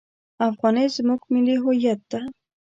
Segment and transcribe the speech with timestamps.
[0.47, 2.21] افغانۍ زموږ ملي هویت ده!